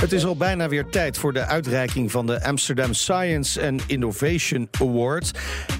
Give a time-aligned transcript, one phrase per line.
[0.00, 4.68] Het is al bijna weer tijd voor de uitreiking van de Amsterdam Science and Innovation
[4.80, 5.30] Awards.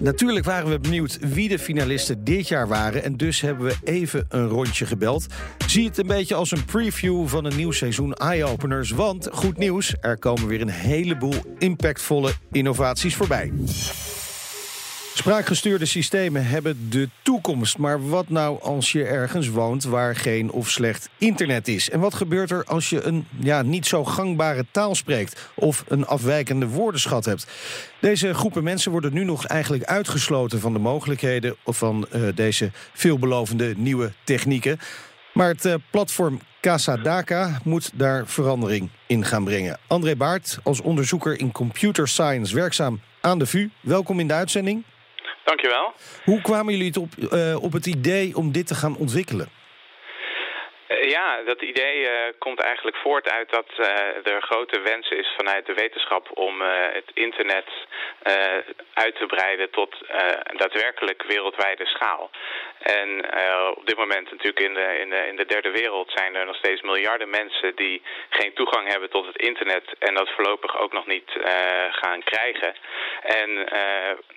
[0.01, 3.03] Natuurlijk waren we benieuwd wie de finalisten dit jaar waren.
[3.03, 5.27] En dus hebben we even een rondje gebeld.
[5.67, 8.91] Zie het een beetje als een preview van een nieuw seizoen Eye-Openers.
[8.91, 13.53] Want goed nieuws, er komen weer een heleboel impactvolle innovaties voorbij.
[15.19, 17.79] Spraakgestuurde systemen hebben de toekomst.
[17.79, 21.91] Maar wat nou als je ergens woont waar geen of slecht internet is?
[21.91, 26.07] En wat gebeurt er als je een ja, niet zo gangbare taal spreekt of een
[26.07, 27.47] afwijkende woordenschat hebt?
[28.01, 33.75] Deze groepen mensen worden nu nog eigenlijk uitgesloten van de mogelijkheden van uh, deze veelbelovende
[33.77, 34.79] nieuwe technieken.
[35.33, 39.79] Maar het uh, platform Casadaka moet daar verandering in gaan brengen.
[39.87, 43.69] André Baart, als onderzoeker in computer science werkzaam aan de VU.
[43.81, 44.85] Welkom in de uitzending.
[45.49, 45.93] Dankjewel.
[46.25, 49.49] Hoe kwamen jullie het op, uh, op het idee om dit te gaan ontwikkelen?
[50.89, 53.69] Uh, ja, dat idee uh, komt eigenlijk voort uit dat
[54.33, 56.55] er grote wens is vanuit de wetenschap om
[56.93, 57.69] het internet
[58.95, 59.97] uit te breiden tot
[60.57, 62.31] daadwerkelijk wereldwijde schaal.
[62.79, 66.35] En uh, op dit moment natuurlijk in de, in, de, in de derde wereld zijn
[66.35, 70.79] er nog steeds miljarden mensen die geen toegang hebben tot het internet en dat voorlopig
[70.79, 71.31] ook nog niet
[71.91, 72.75] gaan krijgen.
[73.23, 73.55] En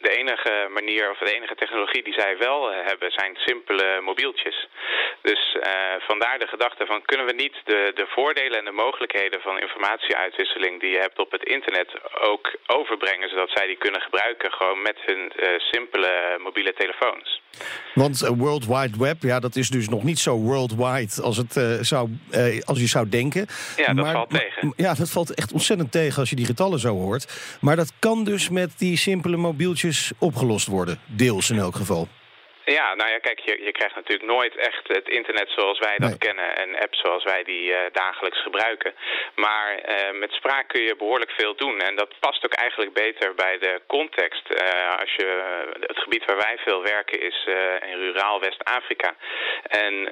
[0.02, 4.68] de enige manier of de enige technologie die zij wel hebben zijn simpele mobieltjes.
[5.22, 5.58] Dus
[6.00, 10.80] vandaar de gedachte van kunnen we niet de, de voordelen en de mogelijkheden van informatieuitwisseling
[10.80, 11.90] die je hebt op het internet
[12.22, 15.22] ook overbrengen zodat zij die kunnen gebruiken gewoon met hun
[15.58, 17.42] simpele mobiele telefoons.
[17.94, 21.78] Want World Wide Web, ja, dat is dus nog niet zo worldwide als, het, uh,
[21.82, 23.48] zou, uh, als je zou denken.
[23.78, 24.74] Ja, dat valt tegen.
[24.76, 27.58] Ja, dat valt echt ontzettend tegen als je die getallen zo hoort.
[27.62, 31.00] Maar dat kan dus met die simpele mobieltjes opgelost worden.
[31.06, 32.08] Deels in elk geval.
[32.66, 36.18] Ja, nou ja, kijk, je, je krijgt natuurlijk nooit echt het internet zoals wij dat
[36.18, 38.94] kennen en apps zoals wij die uh, dagelijks gebruiken.
[39.36, 43.34] Maar uh, met spraak kun je behoorlijk veel doen en dat past ook eigenlijk beter
[43.36, 44.50] bij de context.
[44.50, 45.28] Uh, als je,
[45.80, 47.48] het gebied waar wij veel werken is
[47.82, 49.16] in ruraal West-Afrika.
[49.68, 50.10] En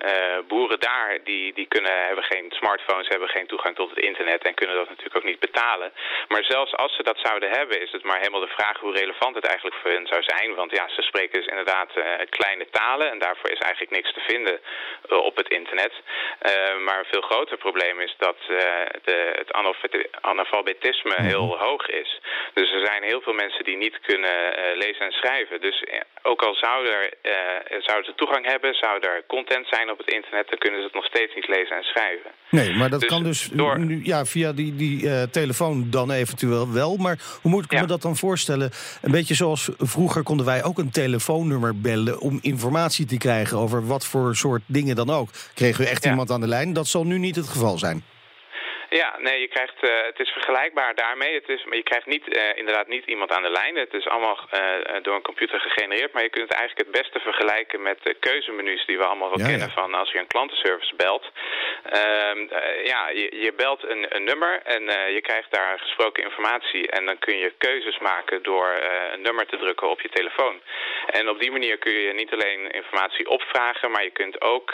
[0.47, 4.53] boeren daar, die, die kunnen, hebben geen smartphones, hebben geen toegang tot het internet en
[4.53, 5.91] kunnen dat natuurlijk ook niet betalen.
[6.27, 9.35] Maar zelfs als ze dat zouden hebben, is het maar helemaal de vraag hoe relevant
[9.35, 10.55] het eigenlijk voor hen zou zijn.
[10.55, 14.23] Want ja, ze spreken dus inderdaad het kleine talen en daarvoor is eigenlijk niks te
[14.31, 15.93] vinden uh, op het internet.
[15.93, 18.57] Uh, maar een veel groter probleem is dat uh,
[19.07, 19.51] de, het
[20.21, 21.25] analfabetisme -hmm.
[21.31, 22.11] heel hoog is.
[22.53, 24.37] Dus er zijn heel veel mensen die niet kunnen
[24.83, 25.61] lezen en schrijven.
[25.61, 25.77] Dus
[26.21, 27.03] ook al zou er,
[27.87, 30.95] zouden ze toegang hebben, zou er content zijn op het internet, dan kunnen ze het
[30.95, 32.31] nog steeds niet lezen en schrijven.
[32.49, 33.79] Nee, maar dat dus kan dus door...
[33.79, 36.97] nu, ja, via die, die telefoon dan eventueel wel.
[36.97, 37.81] Maar hoe moet ik ja.
[37.81, 38.71] me dat dan voorstellen?
[39.01, 43.87] Een beetje zoals vroeger konden wij ook een telefoonnummer bellen om informatie te krijgen over
[43.87, 45.29] wat voor soort dingen dan ook.
[45.53, 46.09] Kregen we echt ja.
[46.09, 46.73] iemand aan de lijn?
[46.73, 48.03] Dat zal nu niet het geval zijn.
[48.89, 51.33] Ja, nee, je krijgt, uh, het is vergelijkbaar daarmee.
[51.33, 53.75] Het is, maar je krijgt niet, uh, inderdaad niet iemand aan de lijn.
[53.75, 56.13] Het is allemaal uh, door een computer gegenereerd.
[56.13, 59.39] Maar je kunt het eigenlijk het beste vergelijken met de keuzemenu's die we allemaal wel
[59.39, 59.67] ja, kennen.
[59.67, 59.73] Ja.
[59.73, 61.25] Van als je een klantenservice belt.
[61.83, 62.39] Ehm,
[62.83, 64.83] ja, je, je, belt een, een nummer en
[65.13, 66.89] je krijgt daar gesproken informatie.
[66.89, 68.81] En dan kun je keuzes maken door
[69.13, 70.61] een nummer te drukken op je telefoon.
[71.05, 74.73] En op die manier kun je niet alleen informatie opvragen, maar je kunt ook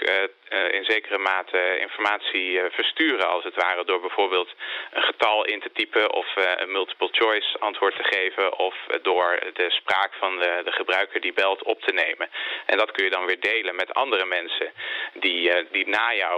[0.71, 4.49] in zekere mate informatie versturen als het ware door bijvoorbeeld
[4.97, 8.95] een getal in te typen of uh, een multiple choice antwoord te geven of uh,
[9.09, 12.27] door de spraak van de, de, gebruiker die belt op te nemen.
[12.65, 14.67] En dat kun je dan weer delen met andere mensen
[15.13, 16.37] die, uh, die na jou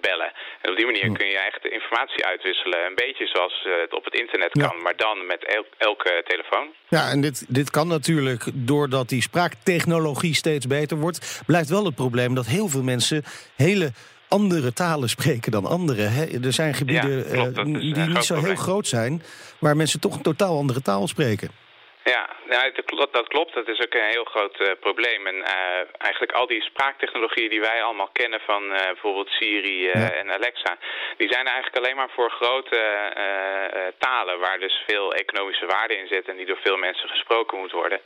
[0.00, 0.32] bellen.
[0.60, 2.86] En op die manier kun je echt de informatie uitwisselen.
[2.86, 4.82] Een beetje zoals het op het internet kan, ja.
[4.82, 6.66] maar dan met el elke telefoon.
[6.88, 11.42] Ja, en dit, dit kan natuurlijk doordat die spraaktechnologie steeds beter wordt.
[11.46, 13.24] Blijft wel het probleem dat heel veel mensen
[13.56, 13.92] hele
[14.36, 16.12] andere talen spreken dan anderen.
[16.12, 16.24] Hè?
[16.24, 19.22] Er zijn gebieden ja, klopt, uh, die niet zo heel groot zijn...
[19.58, 21.50] waar mensen toch een totaal andere taal spreken.
[22.14, 22.70] Ja, ja,
[23.10, 23.54] dat klopt.
[23.54, 25.26] Dat is ook een heel groot uh, probleem.
[25.26, 25.44] En uh,
[25.98, 30.12] eigenlijk al die spraaktechnologieën die wij allemaal kennen van uh, bijvoorbeeld Siri ja.
[30.12, 30.76] en Alexa,
[31.16, 32.80] die zijn eigenlijk alleen maar voor grote
[33.98, 37.72] talen waar dus veel economische waarde in zit en die door veel mensen gesproken moet
[37.72, 38.00] worden.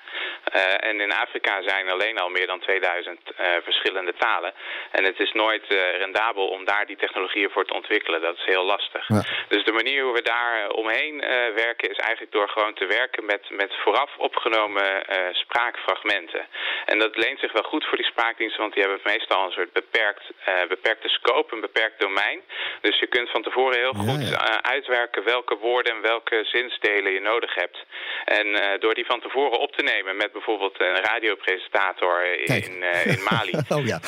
[0.77, 3.21] en in Afrika zijn alleen al meer dan 2000
[3.63, 4.53] verschillende talen.
[4.91, 5.65] En het is nooit
[5.99, 8.21] rendabel om daar die technologieën voor te ontwikkelen.
[8.21, 9.09] Dat is heel lastig.
[9.09, 9.23] Ja.
[9.49, 11.21] Dus de manier hoe we daar omheen
[11.55, 15.03] werken is eigenlijk door gewoon te werken met, met vooraf opgenomen
[15.33, 16.47] spraakfragmenten.
[16.85, 19.73] En dat leent zich wel goed voor die spraakdiensten, want die hebben meestal een soort
[19.73, 20.25] beperkt,
[20.69, 22.41] beperkte scope, een beperkt domein.
[22.81, 27.55] Dus je kunt van tevoren heel goed uitwerken welke woorden en welke zinsdelen je nodig
[27.55, 27.79] hebt.
[28.25, 28.47] En
[28.81, 33.53] door die van tevoren op te nemen met bijvoorbeeld een radiopresentator in, in Mali.
[33.75, 34.01] oh, ja.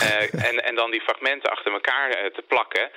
[0.48, 2.90] en, en dan die fragmenten achter elkaar te plakken,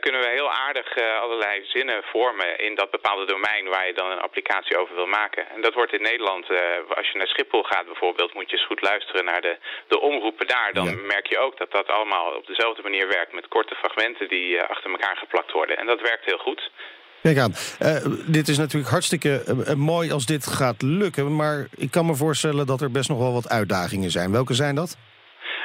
[0.00, 4.20] kunnen we heel aardig allerlei zinnen vormen in dat bepaalde domein waar je dan een
[4.20, 5.50] applicatie over wil maken.
[5.54, 8.66] En dat wordt in Nederland, uh, als je naar Schiphol gaat bijvoorbeeld, moet je eens
[8.66, 9.56] goed luisteren naar de,
[9.88, 10.70] de omroepen daar.
[10.72, 14.48] Dan merk je ook dat dat allemaal op dezelfde manier werkt met korte fragmenten die
[14.54, 15.78] uh, achter elkaar geplakt worden.
[15.78, 16.70] En dat werkt heel goed.
[17.22, 19.42] Kijk aan, uh, dit is natuurlijk hartstikke
[19.76, 21.36] mooi als dit gaat lukken.
[21.36, 24.32] Maar ik kan me voorstellen dat er best nog wel wat uitdagingen zijn.
[24.32, 24.96] Welke zijn dat?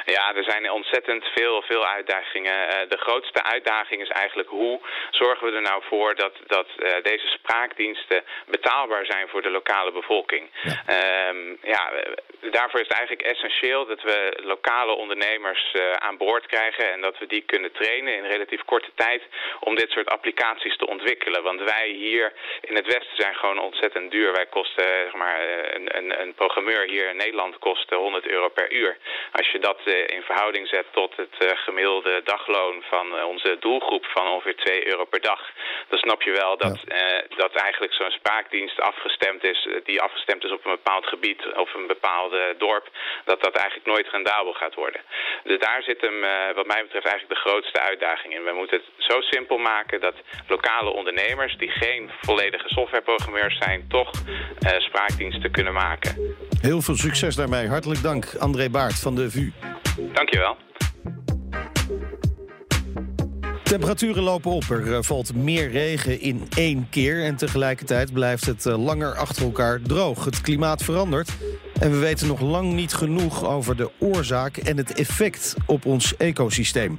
[0.04, 2.68] Ja, er zijn ontzettend veel, veel uitdagingen.
[2.68, 4.80] Eh, de grootste uitdaging is eigenlijk hoe
[5.10, 9.92] zorgen we er nou voor dat, dat uh, deze spraakdiensten betaalbaar zijn voor de lokale
[9.92, 10.50] bevolking.
[10.62, 11.28] Ja.
[11.28, 11.92] Um, ja,
[12.40, 17.18] daarvoor is het eigenlijk essentieel dat we lokale ondernemers uh, aan boord krijgen en dat
[17.18, 19.22] we die kunnen trainen in relatief korte tijd
[19.60, 21.42] om dit soort applicaties te ontwikkelen.
[21.42, 24.32] Want wij hier in het Westen zijn gewoon ontzettend duur.
[24.32, 25.40] Wij kosten, zeg maar,
[25.74, 28.96] een, een, een programmeur hier in Nederland kost 100 euro per uur.
[29.32, 29.80] Als je dat
[30.16, 34.86] in verhouding zet tot het eh, gemiddelde dagloon van eh, onze doelgroep van ongeveer 2
[34.86, 35.40] euro per dag,
[35.88, 40.52] dan snap je wel dat, eh, dat eigenlijk zo'n spraakdienst afgestemd is, die afgestemd is
[40.52, 42.88] op een bepaald gebied of een bepaalde dorp,
[43.24, 45.00] dat dat eigenlijk nooit rendabel gaat worden.
[45.44, 46.20] Dus daar zit hem
[46.54, 48.44] wat mij betreft eigenlijk de grootste uitdaging in.
[48.44, 50.14] We moeten het zo simpel maken dat
[50.48, 54.10] lokale ondernemers die geen volledige softwareprogrammeurs zijn, toch
[54.78, 56.36] spraakdiensten kunnen maken.
[56.60, 57.68] Heel veel succes daarmee.
[57.68, 59.63] Hartelijk dank, André Baart van de VU.
[59.96, 60.56] Dankjewel.
[63.62, 64.64] Temperaturen lopen op.
[64.70, 67.24] Er eh, valt meer regen in één keer.
[67.24, 70.24] En tegelijkertijd blijft het eh, langer achter elkaar droog.
[70.24, 71.30] Het klimaat verandert.
[71.80, 76.16] En we weten nog lang niet genoeg over de oorzaak en het effect op ons
[76.16, 76.96] ecosysteem.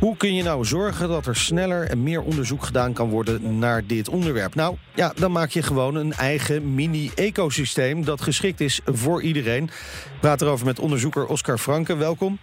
[0.00, 3.86] Hoe kun je nou zorgen dat er sneller en meer onderzoek gedaan kan worden naar
[3.86, 4.54] dit onderwerp?
[4.54, 9.64] Nou, ja, dan maak je gewoon een eigen mini-ecosysteem dat geschikt is voor iedereen.
[9.64, 11.96] Ik praat erover met onderzoeker Oscar Franke.
[11.96, 12.38] Welkom.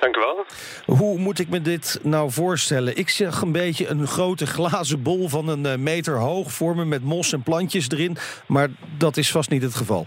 [0.00, 0.44] Dank u wel.
[0.96, 2.96] Hoe moet ik me dit nou voorstellen?
[2.96, 7.02] Ik zeg een beetje een grote glazen bol van een eh, meter hoog vormen met
[7.04, 8.16] mos en plantjes erin.
[8.46, 10.06] Maar dat is vast niet het geval.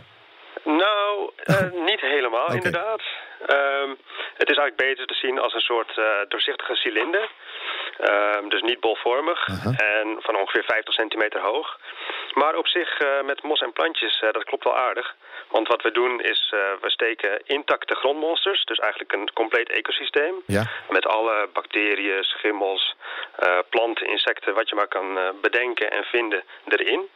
[1.49, 3.01] Uh, niet helemaal inderdaad.
[3.47, 3.97] Um,
[4.37, 7.29] het is eigenlijk beter te zien als een soort uh, doorzichtige cilinder.
[8.09, 9.99] Um, dus niet bolvormig uh -huh.
[9.99, 11.79] en van ongeveer 50 centimeter hoog.
[12.33, 15.15] Maar op zich uh, met mos en plantjes, dat klopt wel aardig.
[15.49, 20.35] Want wat we doen is, we steken intacte grondmonsters, dus eigenlijk een compleet ecosysteem.
[20.45, 20.63] Ja.
[20.89, 22.95] Met alle bacteriën, schimmels,
[23.69, 27.09] planten, insecten, wat je maar kan bedenken en vinden erin.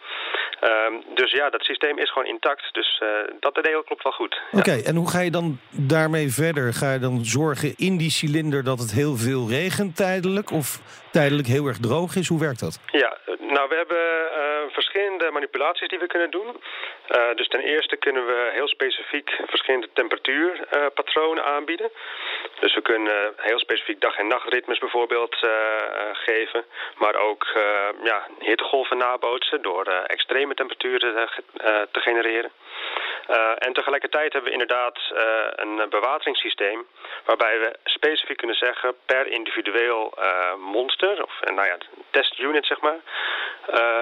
[0.64, 3.02] Um, dus ja, dat systeem is gewoon intact, dus
[3.40, 4.42] dat deel klopt wel goed.
[4.52, 6.74] Oké, okay, en hoe ga je dan daarmee verder?
[6.74, 10.80] Ga je dan zorgen in die cilinder dat het heel veel regent tijdelijk of
[11.12, 12.28] tijdelijk heel erg droog is?
[12.28, 12.80] Hoe werkt dat?
[12.92, 14.04] Ja, nou we hebben
[14.94, 16.62] verschillende manipulaties die we kunnen doen.
[17.36, 21.92] dus ten eerste kunnen we heel specifiek verschillende temperatuurpatronen aanbieden.
[22.60, 25.52] Dus we kunnen heel specifiek dag- en nachtritmes bijvoorbeeld uh,
[26.14, 26.66] geven.
[26.98, 27.48] Maar ook
[28.04, 31.30] ja, hittegolven nabootsen door extreme temperaturen
[31.92, 32.52] te genereren.
[33.58, 35.00] en tegelijkertijd hebben we inderdaad
[35.56, 36.86] een bewateringssysteem
[37.26, 40.14] waarbij we specifiek kunnen zeggen per individueel
[40.58, 41.78] monster, of nou ja,
[42.12, 43.00] testunit zeg maar,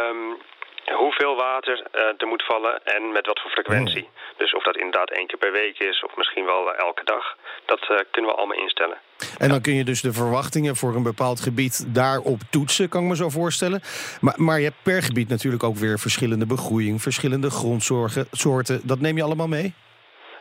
[0.09, 0.37] um,
[0.85, 4.03] hoeveel water uh, er moet vallen en met wat voor frequentie.
[4.03, 4.09] Oh.
[4.37, 7.37] Dus of dat inderdaad één keer per week is of misschien wel uh, elke dag,
[7.65, 8.97] dat uh, kunnen we allemaal instellen.
[9.37, 13.07] En dan kun je dus de verwachtingen voor een bepaald gebied daarop toetsen, kan ik
[13.07, 13.81] me zo voorstellen.
[14.21, 18.81] Maar, maar je hebt per gebied natuurlijk ook weer verschillende begroeiing, verschillende grondsoorten.
[18.83, 19.73] Dat neem je allemaal mee?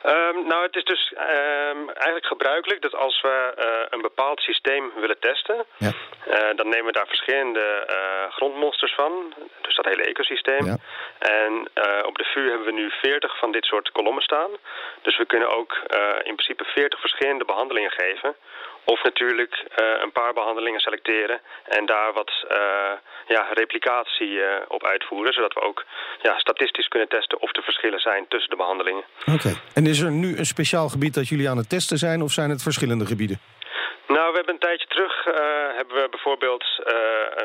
[0.07, 4.93] Um, nou, het is dus um, eigenlijk gebruikelijk dat als we uh, een bepaald systeem
[5.01, 5.93] willen testen, ja.
[6.29, 10.67] uh, dan nemen we daar verschillende uh, grondmonsters van, dus dat hele ecosysteem.
[10.67, 10.77] Ja.
[11.19, 11.69] En
[12.07, 14.51] op de VU hebben we nu 40 van dit soort kolommen staan.
[15.03, 15.73] Dus we kunnen ook
[16.23, 18.37] in principe 40 verschillende behandelingen geven
[18.91, 22.57] of natuurlijk uh, een paar behandelingen selecteren en daar wat uh,
[23.27, 25.33] ja, replicatie uh, op uitvoeren.
[25.33, 25.85] Zodat we ook
[26.23, 29.05] ja, statistisch kunnen testen of er verschillen zijn tussen de behandelingen.
[29.21, 29.33] Oké.
[29.33, 29.55] Okay.
[29.75, 32.51] En is er nu een speciaal gebied dat jullie aan het testen zijn of zijn
[32.51, 33.39] het verschillende gebieden?
[34.07, 35.35] Nou, we hebben een tijdje terug uh,
[35.77, 36.95] hebben we bijvoorbeeld uh,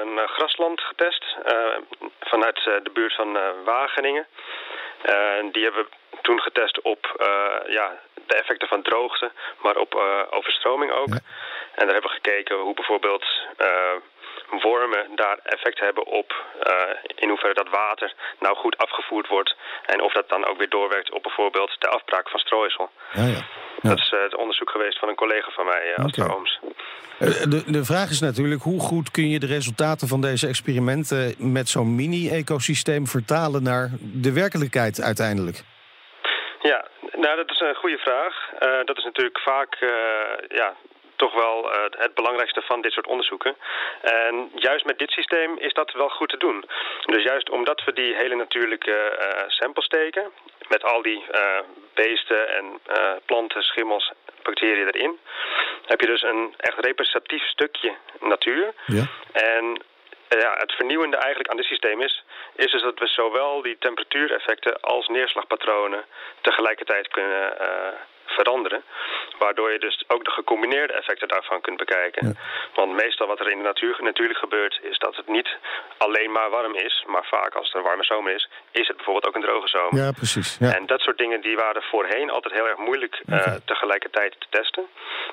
[0.02, 1.54] een grasland getest uh,
[2.20, 4.28] vanuit de buurt van Wageningen.
[5.52, 5.90] die hebben we
[6.22, 7.02] toen getest op
[7.68, 11.08] ja, de effecten van droogte, maar op uh, overstroming ook.
[11.08, 11.20] Ja.
[11.76, 13.26] En daar hebben we gekeken hoe bijvoorbeeld
[13.58, 13.68] uh,
[14.62, 16.46] wormen daar effect hebben op
[17.16, 19.56] in hoeverre dat water nou goed afgevoerd wordt.
[19.86, 22.90] En of dat dan ook weer doorwerkt op bijvoorbeeld de afbraak van strooisel.
[23.12, 23.42] Ja, ja.
[23.82, 26.38] Dat is het onderzoek geweest van een collega van mij, Astro okay.
[26.38, 26.60] Ooms.
[27.50, 31.70] De, de vraag is natuurlijk, hoe goed kun je de resultaten van deze experimenten met
[31.70, 35.64] zo'n mini-ecosysteem vertalen naar de werkelijkheid uiteindelijk?
[37.26, 38.52] Nou dat is een goede vraag.
[38.64, 39.90] Uh, dat is natuurlijk vaak uh,
[40.48, 40.76] ja,
[41.16, 43.56] toch wel uh, het belangrijkste van dit soort onderzoeken.
[44.02, 46.66] En juist met dit systeem is dat wel goed te doen.
[47.06, 50.32] Dus juist omdat we die hele natuurlijke uh, sample steken...
[50.68, 51.60] met al die uh,
[51.94, 52.80] beesten en
[53.26, 54.12] planten, schimmels,
[54.44, 55.20] bacteriën erin...
[55.86, 58.74] heb je dus een echt representatief stukje natuur.
[58.86, 59.04] Ja.
[59.32, 59.82] En
[60.30, 62.24] ja, het vernieuwende eigenlijk aan dit systeem is,
[62.56, 66.06] is dus dat we zowel die temperatuureffecten als neerslagpatronen
[66.42, 67.68] tegelijkertijd kunnen uh,
[68.26, 68.84] veranderen.
[69.40, 72.38] Waardoor je dus ook de gecombineerde effecten daarvan kunt bekijken.
[72.74, 75.50] Want meestal wat er in de natuur natuurlijk gebeurt, is dat het niet
[75.98, 77.04] alleen maar warm is.
[77.08, 80.04] Maar vaak als het een warme zomer is, is het bijvoorbeeld ook een droge zomer.
[80.04, 80.58] Ja, precies.
[80.60, 80.76] Ja.
[80.76, 84.88] En dat soort dingen die waren voorheen altijd heel erg moeilijk uh, tegelijkertijd te testen.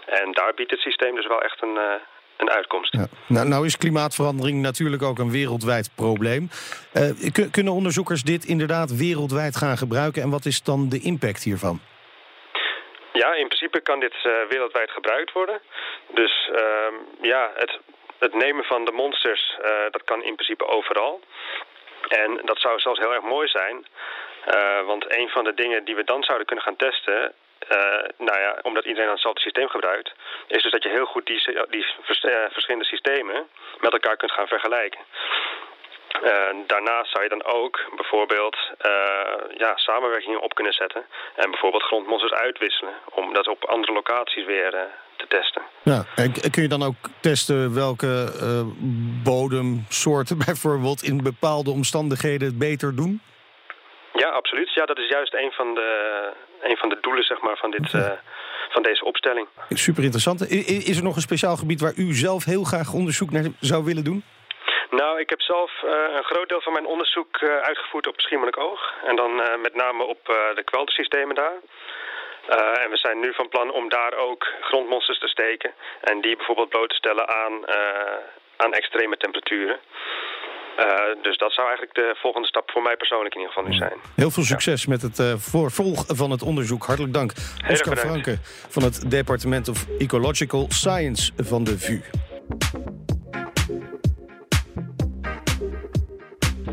[0.07, 1.95] En daar biedt het systeem dus wel echt een, uh,
[2.43, 2.93] een uitkomst.
[2.97, 3.07] Ja.
[3.29, 6.49] Nou, nou, is klimaatverandering natuurlijk ook een wereldwijd probleem.
[6.95, 10.23] Uh, kunnen onderzoekers dit inderdaad wereldwijd gaan gebruiken?
[10.23, 11.81] En wat is dan de impact hiervan?
[13.13, 15.61] Ja, in principe kan dit uh, wereldwijd gebruikt worden.
[16.15, 17.79] Dus uh, ja, het,
[18.19, 21.21] het nemen van de monsters, uh, dat kan in principe overal.
[22.09, 23.87] En dat zou zelfs heel erg mooi zijn.
[24.87, 27.33] want een van de dingen die we dan zouden kunnen gaan testen...
[27.71, 27.79] Uh,
[28.19, 30.13] nou ja, omdat iedereen dan hetzelfde systeem gebruikt,
[30.47, 31.87] is dus dat je heel goed die, die
[32.51, 33.49] verschillende systemen
[33.81, 35.01] met elkaar kunt gaan vergelijken.
[36.67, 38.57] Daarnaast zou je dan ook bijvoorbeeld
[39.57, 41.05] ja, samenwerkingen op kunnen zetten.
[41.37, 42.95] En bijvoorbeeld grondmonsters uitwisselen.
[43.11, 44.71] Om dat op andere locaties weer
[45.17, 45.63] te testen.
[46.15, 48.33] En kun je dan ook testen welke
[49.23, 53.21] bodemsoorten bijvoorbeeld in bepaalde omstandigheden het beter doen?
[54.13, 54.73] Ja, absoluut.
[54.75, 56.31] Ja, dat is juist een van de,
[56.63, 58.19] een van de doelen zeg maar, van, dit, okay.
[58.71, 59.47] van deze opstelling.
[59.69, 60.51] Super interessant.
[60.91, 64.05] Is er nog een speciaal gebied waar u zelf heel graag onderzoek naar zou willen
[64.05, 64.25] doen?
[64.91, 68.95] Nou, ik heb zelf uh, een groot deel van mijn onderzoek uh, uitgevoerd op Schiermonnikoog.
[69.05, 70.21] En dan uh, met name op
[70.55, 71.57] de kweltersystemen daar.
[72.83, 75.73] en we zijn nu van plan om daar ook grondmonsters te steken.
[76.01, 77.69] En die bijvoorbeeld bloot te stellen aan,
[78.57, 79.81] aan extreme temperaturen.
[81.23, 83.99] Dus dat zou eigenlijk de volgende stap voor mij persoonlijk in ieder geval nu zijn.
[84.17, 84.91] Heel veel succes ja.
[84.91, 86.85] met het vervolg van het onderzoek.
[86.85, 87.33] Hartelijk dank.
[87.69, 88.37] Oscar Franke
[88.69, 92.01] van het Department of Ecological Science van de VU.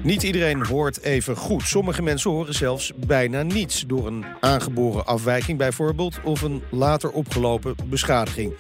[0.04, 1.64] Niet iedereen hoort even goed.
[1.64, 3.84] Sommige mensen horen zelfs bijna niets...
[3.88, 6.20] door een aangeboren afwijking bijvoorbeeld...
[6.24, 8.54] of een later opgelopen beschadiging.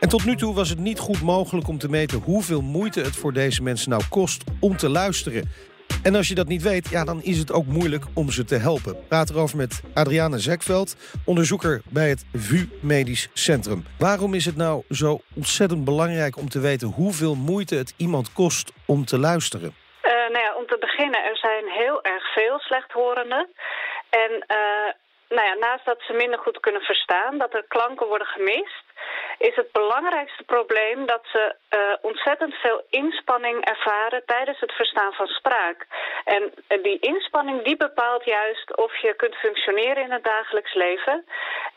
[0.00, 2.18] En tot nu toe was het niet goed mogelijk om te meten...
[2.18, 5.50] hoeveel moeite het voor deze mensen nou kost om te luisteren.
[6.02, 8.56] En als je dat niet weet, ja, dan is het ook moeilijk om ze te
[8.56, 8.96] helpen.
[9.08, 13.84] praat erover met Adriane Zekveld, onderzoeker bij het VU Medisch Centrum.
[13.98, 16.88] Waarom is het nou zo ontzettend belangrijk om te weten...
[16.88, 19.85] hoeveel moeite het iemand kost om te luisteren?
[20.28, 23.48] Nou ja, om te beginnen, er zijn heel erg veel slechthorenden.
[24.10, 24.90] En uh,
[25.28, 28.85] nou ja, naast dat ze minder goed kunnen verstaan, dat er klanken worden gemist,
[29.38, 35.26] is het belangrijkste probleem dat ze uh, ontzettend veel inspanning ervaren tijdens het verstaan van
[35.26, 35.86] spraak.
[36.24, 36.52] En
[36.82, 41.24] die inspanning die bepaalt juist of je kunt functioneren in het dagelijks leven.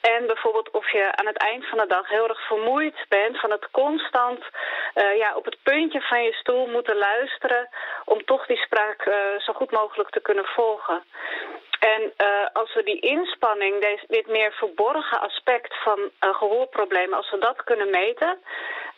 [0.01, 3.51] En bijvoorbeeld of je aan het eind van de dag heel erg vermoeid bent van
[3.51, 4.43] het constant
[4.95, 7.69] uh, ja, op het puntje van je stoel moeten luisteren
[8.05, 9.03] om toch die spraak
[9.37, 11.03] zo goed mogelijk te kunnen volgen.
[11.79, 17.31] En uh, als we die inspanning, deze, dit meer verborgen aspect van uh, gehoorproblemen, als
[17.31, 18.37] we dat kunnen meten,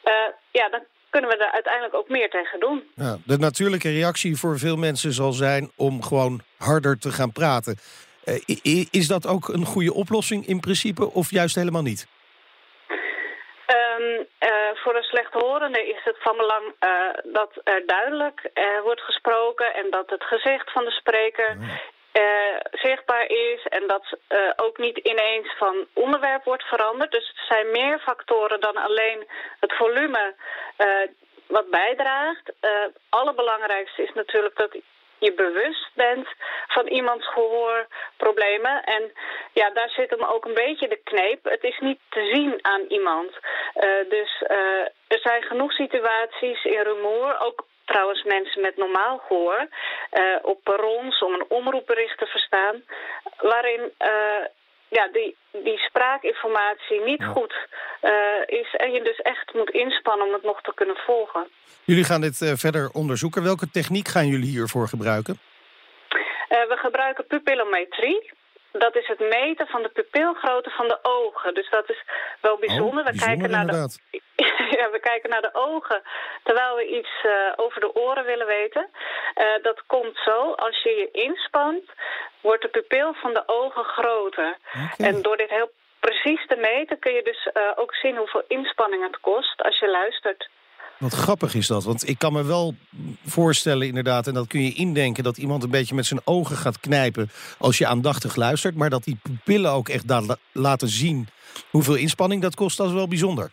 [0.03, 0.13] uh,
[0.51, 2.91] ja, dan kunnen we er uiteindelijk ook meer tegen doen.
[2.95, 7.77] Ja, de natuurlijke reactie voor veel mensen zal zijn om gewoon harder te gaan praten.
[8.91, 12.07] is dat ook een goede oplossing in principe of juist helemaal niet?
[13.97, 14.27] Um,
[14.73, 16.75] voor een slechthorende is het van belang
[17.23, 18.51] dat er duidelijk
[18.83, 21.57] wordt gesproken en dat het gezicht van de spreker
[22.13, 27.11] uh, zichtbaar is en dat uh, ook niet ineens van onderwerp wordt veranderd.
[27.11, 29.27] Dus er zijn meer factoren dan alleen
[29.59, 30.35] het volume
[30.77, 30.87] uh,
[31.47, 32.51] wat bijdraagt.
[32.59, 34.77] Het allerbelangrijkste is natuurlijk dat
[35.17, 36.27] je bewust bent
[36.67, 38.83] van iemands gehoorproblemen.
[38.83, 39.11] En
[39.53, 41.43] ja, daar zit hem ook een beetje de kneep.
[41.43, 43.31] Het is niet te zien aan iemand.
[44.09, 44.43] dus
[45.07, 51.23] er zijn genoeg situaties in rumoer, ook trouwens mensen met normaal gehoor uh, op perrons
[51.27, 52.75] om een omroepbericht te verstaan,
[53.51, 54.43] waarin uh,
[54.87, 57.53] ja, die, die spraakinformatie niet goed
[58.45, 61.47] is en je dus echt moet inspannen om het nog te kunnen volgen.
[61.83, 63.43] Jullie gaan dit verder onderzoeken.
[63.43, 65.39] Welke techniek gaan jullie hiervoor gebruiken?
[66.47, 68.31] we gebruiken pupillometrie
[68.71, 71.53] dat is het meten van de pupilgrootte van de ogen.
[71.53, 72.03] Dus dat is
[72.41, 73.05] wel bijzonder.
[73.05, 73.89] Oh, we, kijken naar de,
[74.79, 76.01] ja, we kijken naar de ogen
[76.43, 78.89] terwijl we iets uh, over de oren willen weten.
[79.35, 81.83] Uh, dat komt zo, als je je inspant,
[82.41, 84.57] wordt de pupil van de ogen groter.
[84.73, 85.07] Okay.
[85.07, 89.03] En door dit heel precies te meten kun je dus uh, ook zien hoeveel inspanning
[89.03, 90.49] het kost als je luistert.
[90.97, 92.75] Wat grappig is dat, want ik kan me wel
[93.25, 94.27] voorstellen inderdaad...
[94.27, 97.29] en dat kun je indenken dat iemand een beetje met zijn ogen gaat knijpen...
[97.57, 100.05] als je aandachtig luistert, maar dat die pupillen ook echt
[100.51, 101.27] laten zien...
[101.69, 103.51] hoeveel inspanning dat kost, dat is wel bijzonder.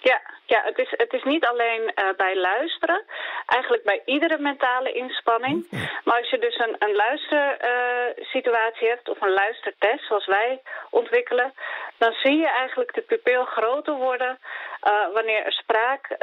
[0.00, 3.04] Ja, ja het, is, het is niet alleen uh, bij luisteren,
[3.46, 5.66] eigenlijk bij iedere mentale inspanning.
[6.04, 11.52] Maar als je dus een, een luistersituatie hebt of een luistertest zoals wij ontwikkelen...
[11.98, 14.38] dan zie je eigenlijk de pupil groter worden
[14.84, 16.16] uh, wanneer er spraak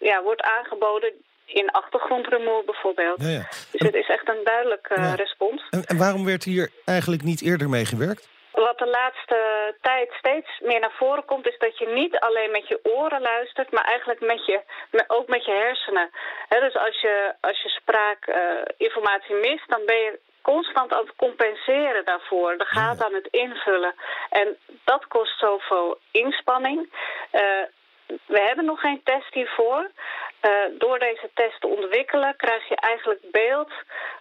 [0.00, 1.12] ja, wordt aangeboden
[1.44, 3.22] in achtergrondrumoer bijvoorbeeld.
[3.22, 3.48] Ja, ja.
[3.70, 5.14] Dus het is echt een duidelijk ja.
[5.14, 5.66] respons.
[5.70, 8.28] En, en waarom werd hier eigenlijk niet eerder mee gewerkt?
[8.52, 11.46] Wat de laatste tijd steeds meer naar voren komt...
[11.46, 13.70] is dat je niet alleen met je oren luistert...
[13.70, 14.60] maar eigenlijk met je,
[15.06, 16.10] ook met je hersenen.
[16.48, 19.68] dus als je, als je spraakinformatie uh, mist...
[19.68, 22.58] dan ben je constant aan het compenseren daarvoor.
[22.58, 23.94] De gaat aan het invullen.
[24.30, 26.78] En dat kost zoveel inspanning.
[27.32, 27.40] Uh,
[28.26, 29.90] we hebben nog geen test hiervoor.
[30.42, 33.72] Uh, door deze test te ontwikkelen krijg je eigenlijk beeld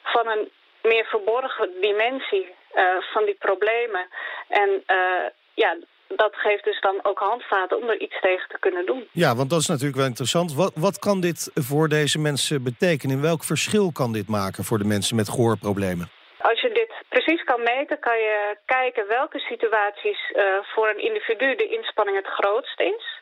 [0.04, 4.08] van een meer verborgen dimensie uh, van die problemen.
[4.48, 8.86] En uh, ja, dat geeft dus dan ook handvaten om er iets tegen te kunnen
[8.86, 9.08] doen.
[9.12, 10.54] Ja, want dat is natuurlijk wel interessant.
[10.54, 13.16] Wat, wat kan dit voor deze mensen betekenen?
[13.16, 16.10] In welk verschil kan dit maken voor de mensen met gehoorproblemen?
[16.38, 21.56] Als je dit precies kan meten, kan je kijken welke situaties uh, voor een individu
[21.56, 23.22] de inspanning het grootst is.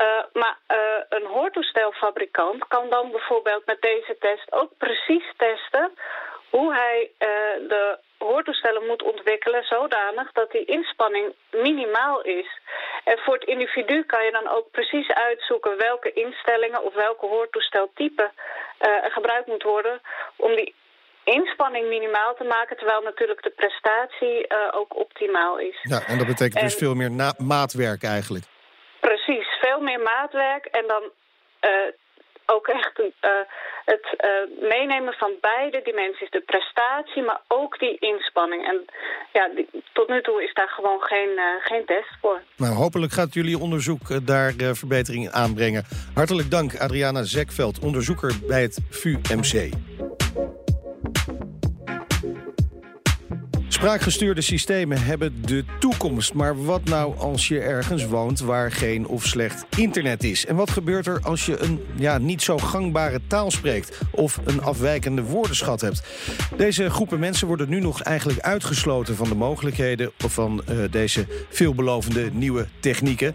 [0.00, 0.76] Uh, maar uh,
[1.08, 5.90] een hoortoestelfabrikant kan dan bijvoorbeeld met deze test ook precies testen
[6.50, 7.28] hoe hij uh,
[7.68, 12.60] de hoortoestellen moet ontwikkelen zodanig dat die inspanning minimaal is.
[13.04, 18.30] En voor het individu kan je dan ook precies uitzoeken welke instellingen of welke hoortoesteltype
[18.80, 20.00] uh, gebruikt moet worden
[20.36, 20.74] om die
[21.24, 25.78] inspanning minimaal te maken, terwijl natuurlijk de prestatie uh, ook optimaal is.
[25.82, 28.44] Ja, en dat betekent dus en, dus veel meer maatwerk eigenlijk.
[29.00, 31.02] Precies, veel meer maatwerk en dan
[31.60, 31.70] uh,
[32.46, 33.30] ook echt uh,
[33.84, 36.30] het uh, meenemen van beide dimensies.
[36.30, 38.66] De prestatie, maar ook die inspanning.
[38.66, 38.84] En
[39.32, 39.50] ja,
[39.92, 42.42] tot nu toe is daar gewoon geen, uh, geen test voor.
[42.56, 45.84] Nou, hopelijk gaat jullie onderzoek daar verbetering aanbrengen.
[46.14, 49.72] Hartelijk dank, Adriana Zekveld, onderzoeker bij het VUMC.
[53.76, 56.34] Spraakgestuurde systemen hebben de toekomst.
[56.34, 60.46] Maar wat nou als je ergens woont waar geen of slecht internet is?
[60.46, 64.00] En wat gebeurt er als je een ja, niet zo gangbare taal spreekt...
[64.10, 66.02] of een afwijkende woordenschat hebt?
[66.56, 69.16] Deze groepen mensen worden nu nog eigenlijk uitgesloten...
[69.16, 73.34] van de mogelijkheden van uh, deze veelbelovende nieuwe technieken.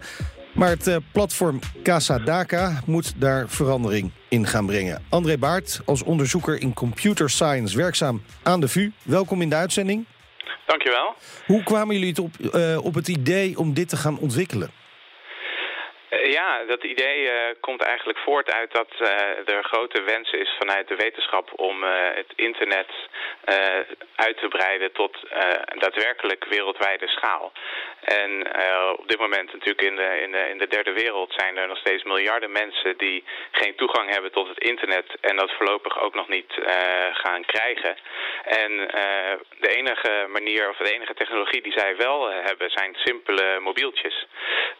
[0.54, 5.02] Maar het uh, platform Casadaka moet daar verandering in gaan brengen.
[5.08, 8.90] André Baart, als onderzoeker in computer science werkzaam aan de VU.
[9.02, 10.06] Welkom in de uitzending.
[10.66, 11.14] Dankjewel.
[11.46, 14.70] Hoe kwamen jullie het op, uh, op het idee om dit te gaan ontwikkelen?
[16.12, 18.88] Uh, ja, dat idee uh, komt eigenlijk voort uit dat
[19.44, 21.82] er grote wens is vanuit de wetenschap om
[22.14, 22.88] het internet
[24.14, 25.16] uit te breiden tot
[25.78, 27.52] daadwerkelijk wereldwijde schaal.
[28.00, 28.46] En
[28.98, 31.78] op dit moment natuurlijk in de, in, de, in de derde wereld zijn er nog
[31.78, 36.28] steeds miljarden mensen die geen toegang hebben tot het internet en dat voorlopig ook nog
[36.28, 36.52] niet
[37.12, 37.96] gaan krijgen.
[38.44, 38.76] En
[39.58, 44.26] de enige manier of de enige technologie die zij wel hebben zijn simpele mobieltjes.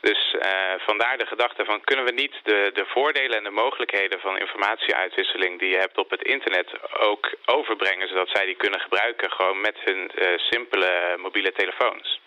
[0.00, 0.34] Dus
[0.78, 5.52] vandaar de gedachte van kunnen we niet de, de voordelen en de mogelijkheden van informatieuitwisseling
[5.60, 6.68] die je hebt op het internet
[7.10, 7.24] ook
[7.56, 10.00] overbrengen zodat zij die kunnen gebruiken gewoon met hun
[10.36, 10.92] simpele
[11.24, 12.20] mobiele telefoons.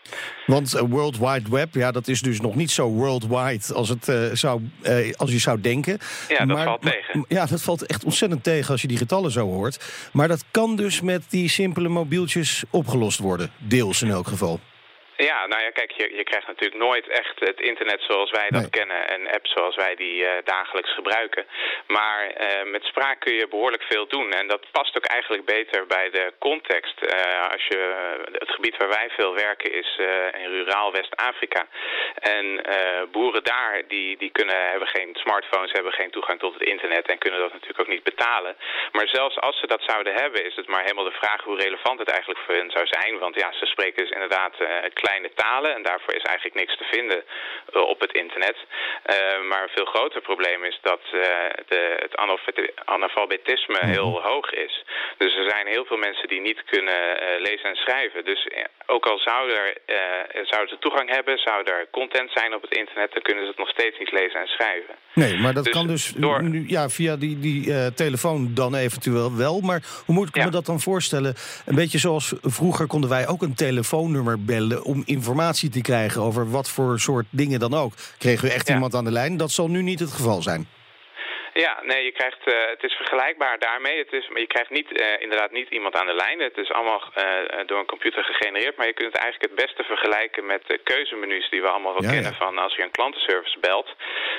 [0.46, 4.32] Want World Wide Web, ja, dat is dus nog niet zo worldwide als, het, uh,
[4.34, 4.62] zou,
[5.16, 6.00] als je zou denken.
[6.28, 7.26] Ja, dat valt tegen.
[7.28, 10.10] Ja, dat valt echt ontzettend tegen als je die getallen zo hoort.
[10.14, 13.52] Maar dat kan dus met die simpele mobieltjes opgelost worden.
[13.58, 14.60] Deels in elk geval.
[15.18, 18.70] Ja, nou ja, kijk, je, je krijgt natuurlijk nooit echt het internet zoals wij dat
[18.70, 21.46] kennen en apps zoals wij die uh, dagelijks gebruiken.
[21.88, 25.88] Maar uh, met spraak kun je behoorlijk veel doen en dat past ook eigenlijk beter
[25.88, 26.98] bij de context.
[27.02, 27.80] Uh, als je,
[28.32, 30.00] het gebied waar wij veel werken is
[30.34, 31.68] in ruraal West-Afrika.
[32.16, 32.66] En
[33.12, 37.18] boeren daar, die, die kunnen, hebben geen smartphones, hebben geen toegang tot het internet en
[37.18, 38.56] kunnen dat natuurlijk ook niet betalen.
[38.92, 42.00] Maar zelfs als ze dat zouden hebben, is het maar helemaal de vraag hoe relevant
[42.00, 43.20] het eigenlijk voor hen zou zijn.
[43.20, 44.54] Want ja, ze spreken dus inderdaad
[45.06, 47.24] kleine talen en daarvoor is eigenlijk niks te vinden
[47.94, 48.58] op het internet.
[49.50, 51.02] maar een veel groter probleem is dat
[51.72, 52.16] de, het
[52.86, 53.92] analfabetisme mhm.
[53.92, 54.84] heel hoog is.
[55.18, 57.02] Dus er zijn heel veel mensen die niet kunnen
[57.42, 58.26] lezen en schrijven.
[58.26, 58.48] Dus
[58.88, 63.14] ook al zouden er, zouden ze toegang hebben, zou er content zijn op het internet,
[63.14, 64.96] dan kunnen ze het nog steeds niet lezen en schrijven.
[65.14, 69.62] Nee, maar dat dus kan dus nu, ja, via die, die telefoon dan eventueel wel.
[69.62, 71.36] Maar hoe moet ik me dat dan voorstellen?
[71.66, 74.84] Een beetje zoals vroeger konden wij ook een telefoonnummer bellen...
[74.84, 77.94] om informatie te krijgen over wat voor soort dingen dan ook.
[78.18, 79.38] Kregen we echt iemand aan de lijn?
[79.38, 80.68] Dat zal nu niet het geval zijn.
[81.64, 83.98] Ja, nee, je krijgt, uh, het is vergelijkbaar daarmee.
[83.98, 86.40] Het is, maar je krijgt niet, uh, inderdaad niet iemand aan de lijn.
[86.40, 88.78] Het is allemaal uh, door een computer gegenereerd.
[88.78, 92.12] Maar je kunt het eigenlijk het beste vergelijken met de keuzemenu's die we allemaal wel
[92.12, 93.90] kennen van als je een klantenservice belt.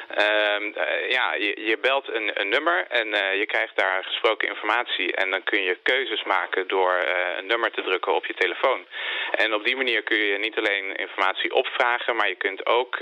[0.08, 0.64] Ehm,
[1.08, 5.14] ja, je, je, belt een, een nummer en je krijgt daar gesproken informatie.
[5.14, 6.94] En dan kun je keuzes maken door
[7.38, 8.86] een nummer te drukken op je telefoon.
[9.30, 12.96] En op die manier kun je niet alleen informatie opvragen, maar je kunt ook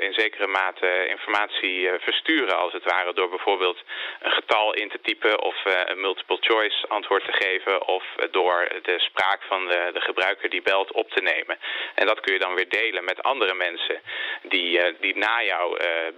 [0.00, 3.78] in zekere mate informatie versturen als het ware door bijvoorbeeld
[4.22, 8.24] een getal in te typen of uh, een multiple choice antwoord te geven of uh,
[8.30, 11.56] door de spraak van de, de gebruiker die belt op te nemen.
[11.94, 13.96] En dat kun je dan weer delen met andere mensen
[14.42, 15.66] die, uh, die na jou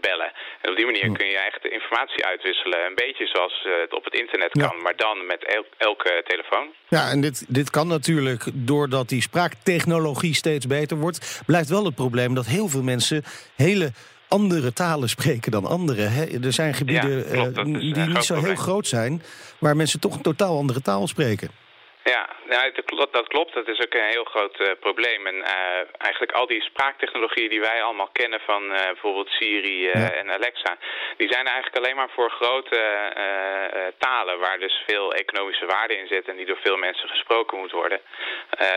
[0.00, 0.32] bellen.
[0.60, 2.86] En op die manier kun je echt de informatie uitwisselen.
[2.86, 6.66] Een beetje zoals het op het internet kan, maar dan met el elke telefoon.
[6.88, 11.42] Ja, en dit, dit kan natuurlijk doordat die spraaktechnologie steeds beter wordt.
[11.46, 13.24] Blijft wel het probleem dat heel veel mensen
[13.56, 13.92] hele
[14.28, 16.12] andere talen spreken dan anderen.
[16.12, 16.24] Hè?
[16.24, 19.22] Er zijn gebieden eh, die niet zo heel groot zijn...
[19.58, 21.50] waar mensen toch een totaal andere taal spreken.
[22.04, 22.72] Ja, nou,
[23.10, 23.54] dat klopt.
[23.54, 25.26] Dat is ook een heel groot uh, probleem.
[25.26, 25.46] En uh,
[25.98, 30.76] eigenlijk al die spraaktechnologieën die wij allemaal kennen van uh, bijvoorbeeld Siri en Alexa,
[31.16, 32.80] die zijn eigenlijk alleen maar voor grote
[33.98, 37.70] talen waar dus veel economische waarde in zit en die door veel mensen gesproken moet
[37.70, 38.00] worden.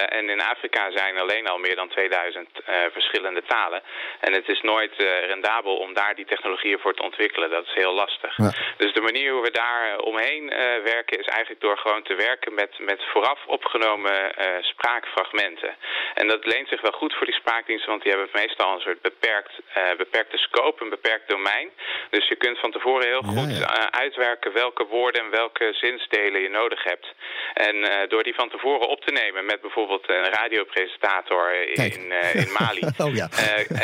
[0.07, 2.49] en in Afrika zijn alleen al meer dan 2000
[2.91, 3.81] verschillende talen.
[4.19, 4.93] En het is nooit
[5.27, 7.49] rendabel om daar die technologieën voor te ontwikkelen.
[7.49, 8.35] Dat is heel lastig.
[8.77, 10.49] Dus de manier hoe we daar omheen
[10.83, 15.75] werken is eigenlijk door gewoon te werken met, met vooraf opgenomen uh, spraakfragmenten.
[16.13, 19.01] En dat leent zich wel goed voor die spraakdiensten, want die hebben meestal een soort
[19.01, 21.69] beperkt, uh, beperkte scope, een beperkt domein.
[22.09, 23.65] Dus je kunt van tevoren heel goed uh,
[24.03, 27.07] uitwerken welke woorden en welke zinsdelen je nodig hebt.
[27.53, 32.81] En door die van tevoren op te nemen met bijvoorbeeld een radiopresentator in, in Mali.
[33.05, 33.27] oh, ja.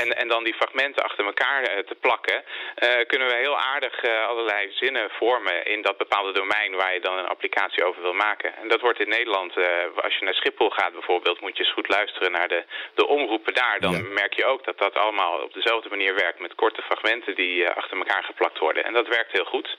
[0.01, 2.43] en, en dan die fragmenten achter elkaar te plakken,
[3.07, 7.27] kunnen we heel aardig allerlei zinnen vormen in dat bepaalde domein waar je dan een
[7.27, 8.55] applicatie over wil maken.
[8.61, 9.65] En dat wordt in Nederland, uh,
[10.05, 12.61] als je naar Schiphol gaat bijvoorbeeld, moet je eens goed luisteren naar de,
[12.99, 13.77] de omroepen daar.
[13.79, 17.55] Dan merk je ook dat dat allemaal op dezelfde manier werkt met korte fragmenten die
[17.55, 18.83] uh, achter elkaar geplakt worden.
[18.83, 19.77] En dat werkt heel goed.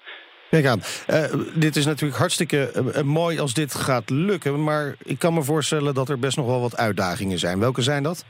[0.50, 1.24] Kijk aan, uh,
[1.54, 2.70] dit is natuurlijk hartstikke
[3.04, 6.60] mooi als dit gaat lukken, maar ik kan me voorstellen dat er best nog wel
[6.60, 7.60] wat uitdagingen zijn.
[7.60, 8.24] Welke zijn dat?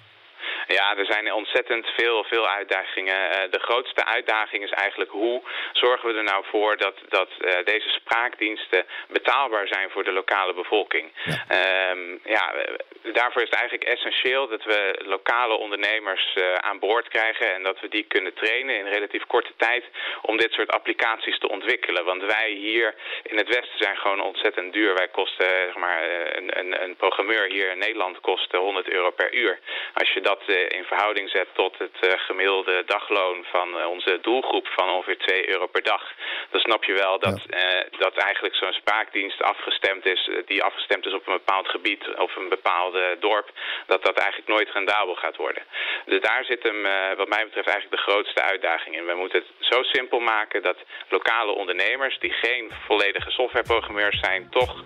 [0.69, 3.15] Ja, er zijn ontzettend veel, veel uitdagingen.
[3.15, 7.53] Uh, de grootste uitdaging is eigenlijk hoe zorgen we er nou voor dat, dat uh,
[7.65, 11.11] deze spraakdiensten betaalbaar zijn voor de lokale bevolking.
[11.25, 11.91] Ja.
[11.91, 12.55] Um, ja,
[13.03, 17.81] daarvoor is het eigenlijk essentieel dat we lokale ondernemers uh, aan boord krijgen en dat
[17.81, 19.85] we die kunnen trainen in relatief korte tijd
[20.23, 22.05] om dit soort applicaties te ontwikkelen.
[22.05, 24.95] Want wij hier in het Westen zijn gewoon ontzettend duur.
[24.95, 26.03] Wij kosten, zeg maar,
[26.37, 29.59] een, een, een programmeur hier in Nederland kost 100 euro per uur.
[29.95, 34.67] Als je dat in verhouding zet tot het uh, gemiddelde dagloon van uh, onze doelgroep
[34.67, 36.13] van ongeveer 2 euro per dag,
[36.51, 37.85] dan snap je wel dat, ja.
[37.99, 42.49] dat eigenlijk zo'n spraakdienst afgestemd is, die afgestemd is op een bepaald gebied of een
[42.49, 43.51] bepaalde dorp,
[43.87, 45.63] dat dat eigenlijk nooit rendabel gaat worden.
[46.05, 46.83] Dus daar zit hem
[47.17, 49.07] wat mij betreft eigenlijk de grootste uitdaging in.
[49.07, 50.77] We moeten het zo simpel maken dat
[51.09, 54.85] lokale ondernemers die geen volledige softwareprogrammeurs zijn, toch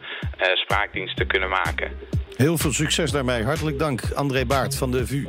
[0.54, 2.21] spraakdiensten kunnen maken.
[2.42, 3.44] Heel veel succes daarmee.
[3.44, 5.26] Hartelijk dank, André Baart van de VU.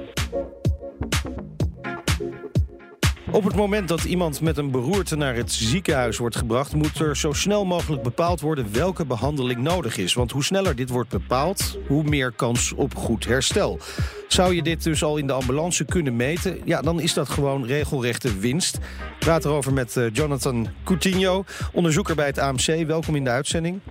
[3.32, 6.76] Op het moment dat iemand met een beroerte naar het ziekenhuis wordt gebracht...
[6.76, 10.13] moet er zo snel mogelijk bepaald worden welke behandeling nodig is.
[10.13, 13.80] Want hoe sneller dit wordt bepaald, hoe meer kans op goed herstel.
[14.34, 16.62] Zou je dit dus al in de ambulance kunnen meten?
[16.65, 18.76] Ja, dan is dat gewoon regelrechte winst.
[18.76, 21.43] Ik praat erover met uh, Jonathan Coutinho,
[21.74, 22.88] onderzoeker bij het AMC.
[22.88, 23.82] Welkom in de uitzending.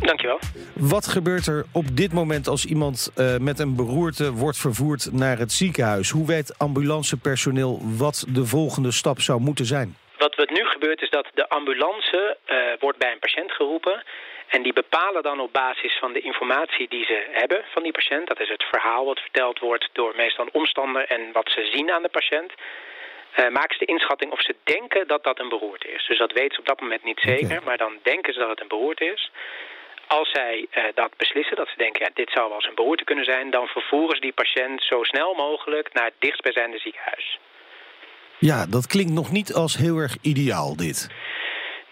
[0.00, 0.38] Dankjewel.
[0.72, 5.38] Wat gebeurt er op dit moment als iemand uh, met een beroerte wordt vervoerd naar
[5.38, 6.10] het ziekenhuis?
[6.10, 9.96] Hoe weet ambulancepersoneel wat de volgende stap zou moeten zijn?
[10.18, 14.02] Wat er nu gebeurt is dat de ambulance uh, wordt bij een patiënt geroepen...
[14.54, 18.26] En die bepalen dan op basis van de informatie die ze hebben van die patiënt...
[18.28, 21.90] dat is het verhaal wat verteld wordt door meestal een omstander en wat ze zien
[21.90, 22.52] aan de patiënt...
[22.52, 26.06] Uh, maken ze de inschatting of ze denken dat dat een beroerte is.
[26.06, 27.64] Dus dat weten ze op dat moment niet zeker, okay.
[27.64, 29.30] maar dan denken ze dat het een beroerte is.
[30.06, 33.24] als zij dat beslissen, dat ze denken, ja, dit zou wel eens een beroerte kunnen
[33.24, 37.38] zijn, dan vervoeren ze die patiënt zo snel mogelijk naar het dichtstbijzijnde ziekenhuis.
[38.38, 41.08] Ja, dat klinkt nog niet als heel erg ideaal, dit.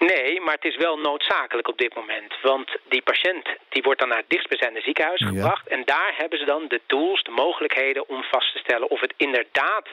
[0.01, 2.35] Nee, maar het is wel noodzakelijk op dit moment.
[2.43, 5.69] Want die patiënt die wordt dan naar het dichtstbijzijnde ziekenhuis gebracht.
[5.69, 9.15] En daar hebben ze dan de tools, de mogelijkheden om vast te stellen of het
[9.17, 9.89] inderdaad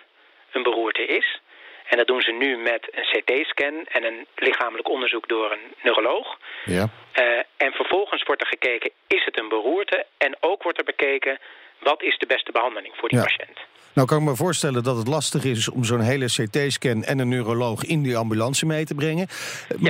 [0.51, 1.39] een beroerte is.
[1.87, 6.37] En dat doen ze nu met een CT-scan en een lichamelijk onderzoek door een neuroloog.
[6.65, 6.89] Ja.
[7.19, 10.05] Uh, en vervolgens wordt er gekeken, is het een beroerte?
[10.17, 11.39] En ook wordt er bekeken,
[11.79, 13.59] wat is de beste behandeling voor die patiënt?
[13.97, 17.29] Nou kan ik me voorstellen dat het lastig is om zo'n hele CT-scan en een
[17.29, 19.27] neuroloog in die ambulance mee te brengen.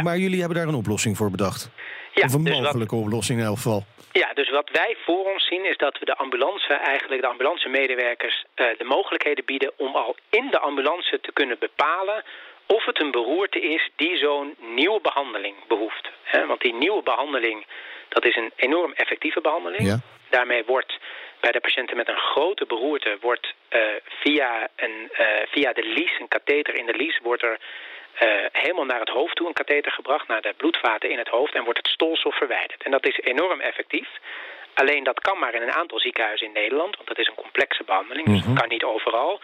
[0.03, 1.69] Maar jullie hebben daar een oplossing voor bedacht.
[2.13, 3.83] Ja, of een dus mogelijke oplossing in elk geval.
[4.11, 8.45] Ja, dus wat wij voor ons zien is dat we de ambulance, eigenlijk de ambulancemedewerkers,
[8.55, 12.23] uh, de mogelijkheden bieden om al in de ambulance te kunnen bepalen
[12.65, 16.09] of het een beroerte is die zo'n nieuwe behandeling behoeft.
[16.47, 17.65] Want die nieuwe behandeling,
[18.09, 19.87] dat is een enorm effectieve behandeling.
[19.87, 19.99] Ja.
[20.29, 20.99] Daarmee wordt
[21.39, 26.19] bij de patiënten met een grote beroerte wordt uh, via, een, uh, via de lies,
[26.19, 27.59] een katheter in de lies, wordt er
[28.21, 31.53] uh, helemaal naar het hoofd toe een katheter gebracht, naar de bloedvaten in het hoofd
[31.53, 32.83] en wordt het stolsel verwijderd.
[32.83, 34.07] En dat is enorm effectief.
[34.73, 37.83] Alleen dat kan maar in een aantal ziekenhuizen in Nederland, want dat is een complexe
[37.83, 38.59] behandeling, dus dat mhm.
[38.59, 39.39] kan niet overal.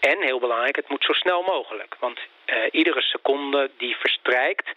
[0.00, 1.96] En heel belangrijk, het moet zo snel mogelijk.
[1.98, 4.70] Want uh, iedere seconde die verstrijkt,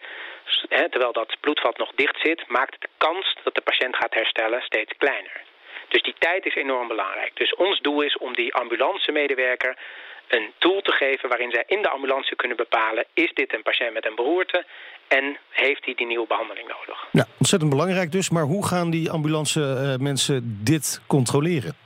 [0.68, 4.62] hè, terwijl dat bloedvat nog dicht zit, maakt de kans dat de patiënt gaat herstellen
[4.62, 5.44] steeds kleiner.
[5.88, 7.36] Dus die tijd is enorm belangrijk.
[7.36, 9.76] Dus ons doel is om die ambulancemedewerker
[10.28, 13.04] een tool te geven waarin zij in de ambulance kunnen bepalen...
[13.14, 14.64] is dit een patiënt met een beroerte
[15.08, 17.06] en heeft hij die nieuwe behandeling nodig.
[17.12, 18.30] Ja, ontzettend belangrijk dus.
[18.30, 21.76] Maar hoe gaan die ambulance uh, mensen dit controleren?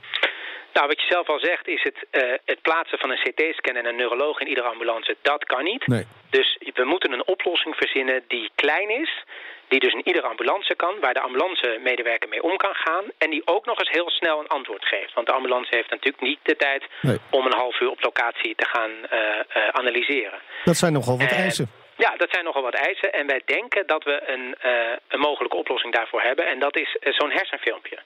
[0.73, 3.85] Nou, wat je zelf al zegt, is het, uh, het plaatsen van een CT-scan en
[3.85, 5.87] een neuroloog in iedere ambulance, dat kan niet.
[5.87, 6.05] Nee.
[6.29, 9.23] Dus we moeten een oplossing verzinnen die klein is,
[9.71, 13.41] die dus in iedere ambulance kan, waar de ambulancemedewerker mee om kan gaan en die
[13.45, 15.13] ook nog eens heel snel een antwoord geeft.
[15.13, 16.83] Want de ambulance heeft natuurlijk niet de tijd
[17.29, 19.19] om een half uur op locatie te gaan uh,
[19.57, 20.39] uh, analyseren.
[20.63, 21.69] Dat zijn nogal wat eisen.
[21.95, 23.13] Ja, dat zijn nogal wat eisen.
[23.13, 26.47] En wij denken dat we een, uh, een mogelijke oplossing daarvoor hebben.
[26.47, 27.99] En dat is zo'n hersenfilmpje.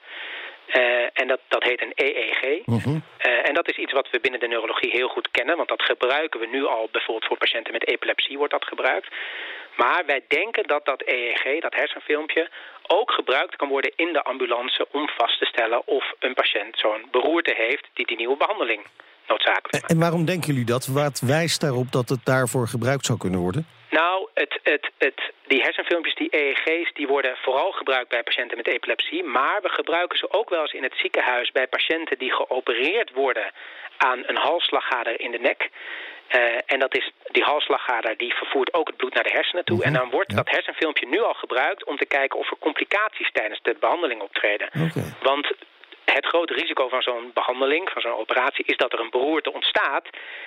[0.74, 2.64] Uh, en dat, dat heet een EEG.
[2.64, 3.02] -hmm.
[3.26, 5.56] uh, en dat is iets wat we binnen de neurologie heel goed kennen.
[5.56, 9.08] Want dat gebruiken we nu al bijvoorbeeld voor patiënten met epilepsie wordt dat gebruikt.
[9.76, 12.50] Maar wij denken dat dat EEG, dat hersenfilmpje,
[12.86, 17.08] ook gebruikt kan worden in de ambulance om vast te stellen of een patiënt zo'n
[17.10, 18.86] beroerte heeft die die nieuwe behandeling
[19.28, 19.90] noodzakelijk maakt.
[19.90, 20.86] En waarom denken jullie dat?
[20.86, 23.66] Wat wijst daarop dat het daarvoor gebruikt zou kunnen worden?
[24.00, 28.66] Nou, het, het, het, die hersenfilmpjes, die EEG's, die worden vooral gebruikt bij patiënten met
[28.66, 29.24] epilepsie.
[29.24, 33.52] Maar we gebruiken ze ook wel eens in het ziekenhuis bij patiënten die geopereerd worden
[33.96, 35.70] aan een halsslagader in de nek.
[36.34, 39.84] Uh, en dat is, die halsslagader die vervoert ook het bloed naar de hersenen toe.
[39.84, 43.62] En dan wordt dat hersenfilmpje nu al gebruikt om te kijken of er complicaties tijdens
[43.62, 44.68] de behandeling optreden.
[44.68, 45.12] Okay.
[45.22, 45.52] Want
[46.14, 50.04] het grote risico van zo'n behandeling, van zo'n operatie, is dat er een beroerte ontstaat.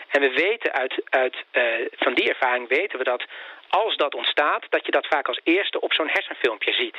[0.10, 3.24] En we weten uit, uit uh, van die ervaring weten we dat
[3.70, 6.98] als dat ontstaat, dat je dat vaak als eerste op zo'n hersenfilmpje ziet.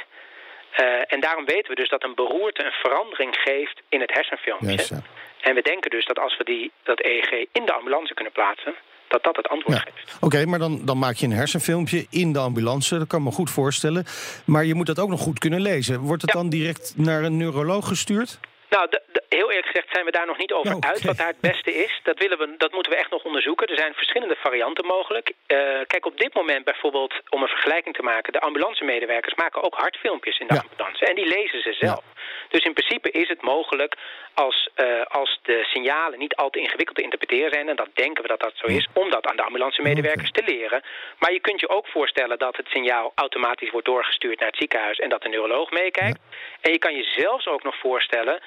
[0.81, 4.71] Uh, en daarom weten we dus dat een beroerte een verandering geeft in het hersenfilmpje.
[4.71, 5.03] Yes, ja.
[5.41, 8.75] En we denken dus dat als we die, dat EEG in de ambulance kunnen plaatsen,
[9.09, 9.85] dat dat het antwoord Ja.
[9.93, 10.17] geeft.
[10.21, 12.99] Oké, maar dan, dan maak je een hersenfilmpje in de ambulance.
[12.99, 14.05] Dat kan ik me goed voorstellen.
[14.47, 16.01] Maar je moet dat ook nog goed kunnen lezen.
[16.01, 16.41] Wordt het Ja.
[16.41, 18.39] dan direct naar een neuroloog gestuurd?
[18.71, 18.89] Nou,
[19.29, 21.75] heel eerlijk gezegd zijn we daar nog niet over Oh, uit wat daar het beste
[21.75, 22.01] is.
[22.03, 23.67] Dat, willen we, dat moeten we echt nog onderzoeken.
[23.67, 25.33] Er zijn verschillende varianten mogelijk.
[25.47, 25.57] Eh,
[25.87, 28.33] kijk, op dit moment bijvoorbeeld, om een vergelijking te maken...
[28.33, 30.61] de ambulancemedewerkers maken ook hartfilmpjes in de Ja.
[30.61, 31.05] ambulance.
[31.07, 32.05] En die lezen ze zelf.
[32.49, 33.97] Dus in principe is het mogelijk
[34.35, 37.69] als, eh, als de signalen niet al te ingewikkeld te interpreteren zijn...
[37.69, 40.83] en dat denken we dat dat zo is, om dat aan de ambulancemedewerkers te leren.
[41.19, 44.99] Maar je kunt je ook voorstellen dat het signaal automatisch wordt doorgestuurd naar het ziekenhuis...
[44.99, 46.21] en dat de neuroloog meekijkt.
[46.61, 48.41] En je kan je zelfs ook nog voorstellen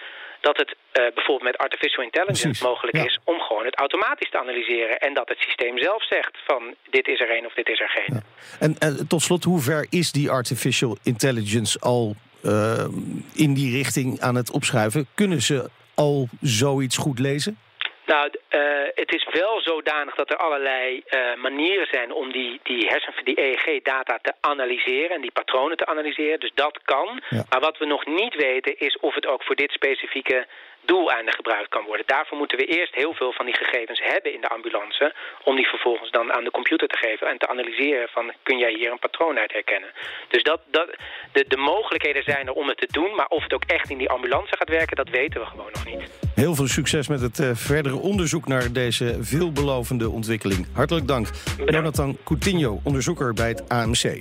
[0.47, 3.03] dat het eh, bijvoorbeeld met artificial intelligence Precies, mogelijk ja.
[3.03, 4.99] is om gewoon het automatisch te analyseren.
[4.99, 7.89] En dat het systeem zelf zegt van dit is er een of dit is er
[7.89, 8.23] geen.
[8.59, 12.85] En, en tot slot, hoe ver is die artificial intelligence al eh,
[13.33, 15.07] in die richting aan het opschuiven?
[15.15, 17.57] Kunnen ze al zoiets goed lezen?
[18.05, 18.59] Nou, eh,
[18.95, 23.41] het is wel zodanig dat er allerlei eh, manieren zijn om die, die hersen, die
[23.41, 26.39] EEG-data te analyseren en die patronen te analyseren.
[26.39, 27.21] Dus dat kan.
[27.29, 27.43] Ja.
[27.49, 30.47] Maar wat we nog niet weten is of het ook voor dit specifieke
[30.85, 32.05] doeleinde gebruikt kan worden.
[32.05, 35.67] Daarvoor moeten we eerst heel veel van die gegevens hebben in de ambulance, om die
[35.67, 38.99] vervolgens dan aan de computer te geven en te analyseren van kun jij hier een
[38.99, 39.89] patroon uit herkennen.
[40.27, 40.87] Dus dat, dat,
[41.31, 43.97] de, de mogelijkheden zijn er om het te doen, maar of het ook echt in
[43.97, 46.11] die ambulance gaat werken, dat weten we gewoon nog niet.
[46.35, 50.67] Heel veel succes met het eh, verdere onderzoek naar deze veelbelovende ontwikkeling.
[50.73, 51.27] Hartelijk dank.
[51.65, 54.19] Jonathan Coutinho, onderzoeker bij het AMC.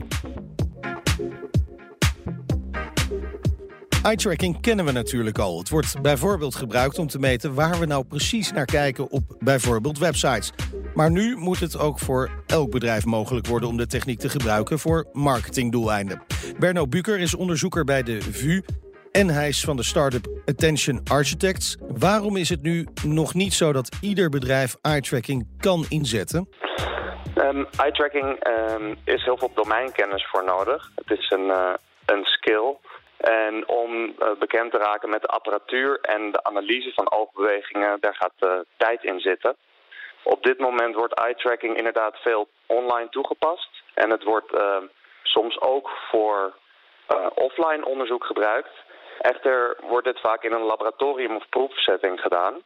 [4.03, 5.59] Eye-tracking kennen we natuurlijk al.
[5.59, 9.99] Het wordt bijvoorbeeld gebruikt om te meten waar we nou precies naar kijken op bijvoorbeeld
[9.99, 10.53] websites.
[10.95, 14.79] Maar nu moet het ook voor elk bedrijf mogelijk worden om de techniek te gebruiken
[14.79, 16.23] voor marketingdoeleinden.
[16.59, 18.63] Berno Buker is onderzoeker bij de VU
[19.13, 21.77] en hij is van de start-up Attention Architects.
[21.81, 26.49] Waarom is het nu nog niet zo dat ieder bedrijf eye-tracking kan inzetten?
[27.37, 30.91] Um, eye-tracking um, is heel veel domeinkennis voor nodig.
[30.95, 31.75] Het is een, uh,
[32.07, 32.77] een skill.
[33.23, 38.15] En om uh, bekend te raken met de apparatuur en de analyse van oogbewegingen, daar
[38.15, 39.57] gaat uh, tijd in zitten.
[40.23, 43.69] Op dit moment wordt eye-tracking inderdaad veel online toegepast.
[43.95, 44.85] En het wordt ehm,
[45.23, 46.53] soms ook voor
[47.35, 48.71] offline onderzoek gebruikt.
[49.21, 52.63] Echter wordt dit vaak in een laboratorium of proefsetting gedaan.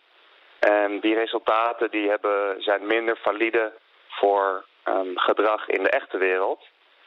[0.58, 3.72] En die resultaten die hebben, zijn minder valide
[4.08, 6.64] voor um, gedrag in de echte wereld.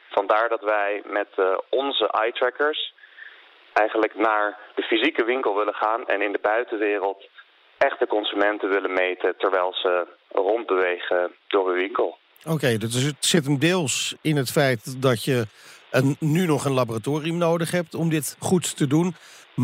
[0.08, 1.28] Vandaar dat wij met
[1.68, 2.92] onze eye-trackers
[3.72, 6.06] eigenlijk naar de fysieke winkel willen gaan...
[6.06, 7.28] en in de buitenwereld
[7.78, 9.34] echte consumenten willen meten...
[9.38, 12.18] terwijl ze rondbewegen door een winkel.
[12.44, 15.46] Oké, okay, dus het zit hem deels in het feit dat je
[15.90, 19.14] een, nu nog een laboratorium nodig hebt om dit goed te doen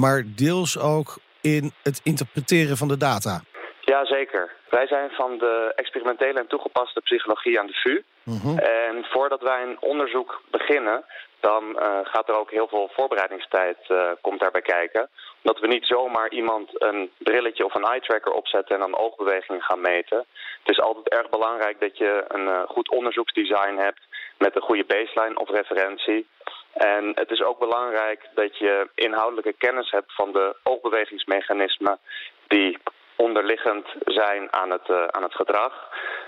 [0.00, 3.42] maar deels ook in het interpreteren van de data.
[3.80, 4.52] Jazeker.
[4.70, 8.02] Wij zijn van de experimentele en toegepaste psychologie aan de VU.
[8.22, 8.58] Mhm.
[8.58, 11.04] En voordat wij een onderzoek beginnen,
[11.50, 15.08] dan uh, gaat er ook heel veel voorbereidingstijd uh, komt daarbij kijken.
[15.42, 19.80] Dat we niet zomaar iemand een brilletje of een eye-tracker opzetten en dan oogbewegingen gaan
[19.80, 20.18] meten.
[20.62, 24.00] Het is altijd erg belangrijk dat je een uh, goed onderzoeksdesign hebt
[24.38, 26.26] met een goede baseline of referentie.
[26.72, 31.98] En het is ook belangrijk dat je inhoudelijke kennis hebt van de oogbewegingsmechanismen
[32.46, 32.78] die
[33.16, 35.74] onderliggend zijn aan het, aan het gedrag.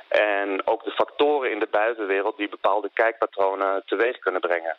[0.09, 4.76] En ook de factoren in de buitenwereld die bepaalde kijkpatronen teweeg kunnen brengen.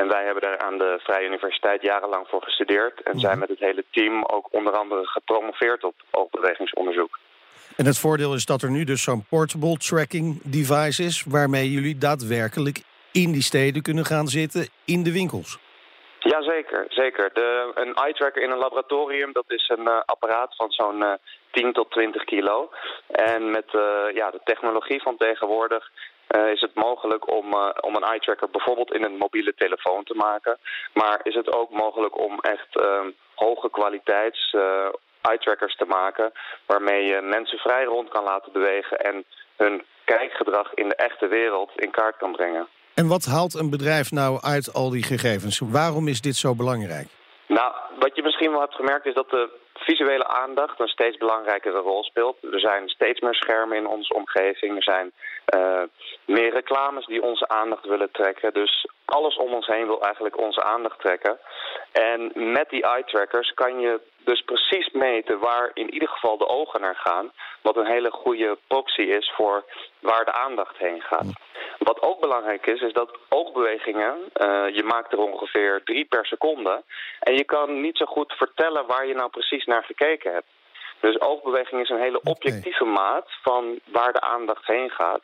[0.00, 3.02] En wij hebben daar aan de Vrije Universiteit jarenlang voor gestudeerd.
[3.02, 3.40] En zijn mhm.
[3.40, 7.18] met het hele team ook onder andere gepromoveerd op oogbewegingsonderzoek.
[7.76, 11.24] En het voordeel is dat er nu dus zo'n portable tracking device is...
[11.28, 12.78] waarmee jullie daadwerkelijk
[13.12, 15.58] in die steden kunnen gaan zitten in de winkels.
[16.18, 17.30] Jazeker, zeker.
[17.32, 21.12] De, een eye tracker in een laboratorium, dat is een uh, apparaat van zo'n uh,
[21.50, 22.70] 10 tot 20 kilo.
[23.06, 23.82] En met uh,
[24.14, 25.90] ja, de technologie van tegenwoordig
[26.34, 30.14] uh, is het mogelijk om, om een eye tracker bijvoorbeeld in een mobiele telefoon te
[30.14, 30.58] maken.
[30.92, 32.68] Maar is het ook mogelijk om echt
[33.34, 34.54] hoge kwaliteits
[35.20, 36.32] eye trackers te maken...
[36.66, 39.24] waarmee je mensen vrij rond kan laten bewegen en
[39.56, 42.68] hun kijkgedrag in de echte wereld in kaart kan brengen.
[42.94, 45.58] En wat haalt een bedrijf nou uit al die gegevens?
[45.58, 47.06] Waarom is dit zo belangrijk?
[47.46, 51.78] Nou, wat je misschien wel hebt gemerkt is dat de visuele aandacht een steeds belangrijkere
[51.78, 52.36] rol speelt.
[52.52, 54.76] Er zijn steeds meer schermen in onze omgeving.
[54.76, 55.12] Er zijn
[56.26, 58.52] meer reclames die onze aandacht willen trekken.
[58.52, 61.38] Dus alles om ons heen wil eigenlijk onze aandacht trekken.
[61.92, 66.48] En met die eye trackers kan je dus precies meten waar in ieder geval de
[66.48, 67.32] ogen naar gaan.
[67.62, 69.64] Wat een hele goede proxy is voor
[70.00, 71.32] waar de aandacht heen gaat.
[71.78, 76.82] Wat ook belangrijk is, is dat oogbewegingen, uh, je maakt er ongeveer drie per seconde.
[77.20, 80.46] En je kan niet zo goed vertellen waar je nou precies naar gekeken hebt.
[81.00, 85.22] Dus oogbeweging is een hele objectieve maat van waar de aandacht heen gaat.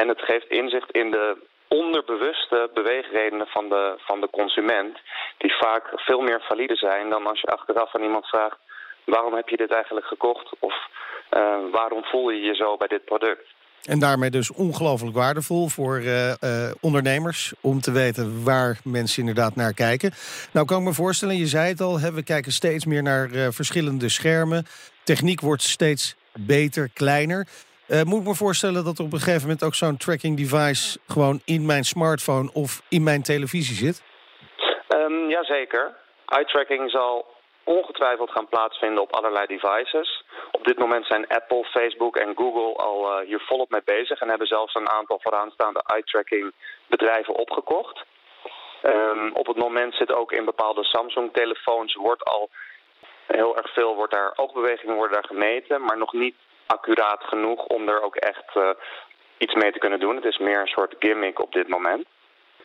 [0.00, 1.26] En het geeft inzicht in de
[1.68, 4.98] onderbewuste beweegredenen van de, van de consument...
[5.38, 8.58] die vaak veel meer valide zijn dan als je achteraf aan iemand vraagt...
[9.04, 10.74] waarom heb je dit eigenlijk gekocht of
[11.36, 13.46] uh, waarom voel je je zo bij dit product?
[13.82, 16.34] En daarmee dus ongelooflijk waardevol voor uh, uh,
[16.80, 17.52] ondernemers...
[17.60, 20.12] om te weten waar mensen inderdaad naar kijken.
[20.52, 21.98] Nou kan ik me voorstellen, je zei het al...
[21.98, 24.66] We kijken steeds meer naar verschillende schermen.
[25.04, 27.46] Techniek wordt steeds beter, kleiner.
[27.88, 29.64] Moet ik me voorstellen dat er op een gegeven moment...
[29.64, 34.02] ook zo'n tracking device gewoon in mijn smartphone of in mijn televisie zit?
[34.88, 35.96] Um, jazeker.
[36.26, 37.26] Eye tracking zal
[37.64, 40.24] ongetwijfeld gaan plaatsvinden op allerlei devices.
[40.50, 44.20] Op dit moment zijn Apple, Facebook en Google al uh, hier volop mee bezig...
[44.20, 46.52] en hebben zelfs een aantal vooraanstaande eye-tracking
[46.86, 48.04] bedrijven opgekocht.
[48.82, 51.94] Um, op het moment zit ook in bepaalde Samsung-telefoons...
[51.94, 52.50] wordt al
[53.26, 55.82] heel erg veel, wordt daar, oogbewegingen worden daar gemeten...
[55.82, 56.34] maar nog niet
[56.66, 58.68] accuraat genoeg om er ook echt uh,
[59.38, 60.16] iets mee te kunnen doen.
[60.16, 62.06] Het is meer een soort gimmick op dit moment.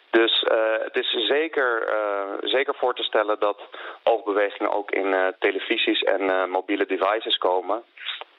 [0.10, 3.62] Dus uh, het is zeker, uh, zeker voor te stellen dat
[4.04, 7.84] oogbewegingen ook in televisies en mobiele devices komen.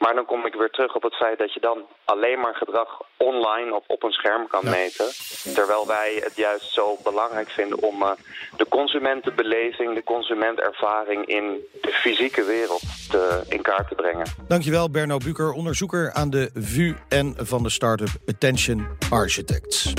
[0.02, 3.02] Maar dan kom ik weer terug op het feit dat je dan alleen maar gedrag
[3.16, 4.70] online of op een scherm kan ja.
[4.70, 5.06] meten.
[5.54, 8.04] Terwijl wij het juist zo belangrijk vinden om
[8.56, 11.44] de consumentenbeleving, de consumentervaring in
[11.81, 14.27] de fysieke wereld te, in kaart te brengen.
[14.48, 19.92] Dankjewel Berno Buker, onderzoeker aan de VU en van de start-up Attention Architects.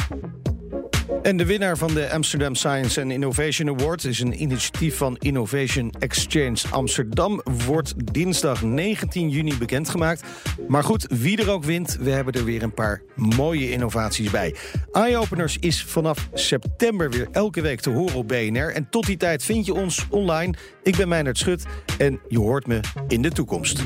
[1.22, 5.94] En de winnaar van de Amsterdam Science and Innovation Award is een initiatief van Innovation
[6.00, 7.42] Exchange Amsterdam.
[7.66, 10.24] Wordt dinsdag 19 juni bekendgemaakt.
[10.68, 14.56] Maar goed, wie er ook wint, we hebben er weer een paar mooie innovaties bij.
[14.92, 18.74] Eye-Openers is vanaf september weer elke week te horen op BNR.
[18.74, 20.54] En tot die tijd vind je ons online.
[20.84, 21.66] Ik ben Meijnerd Schut
[21.98, 23.82] en je hoort me in de toekomst.